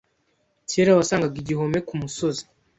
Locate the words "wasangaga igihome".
0.97-1.79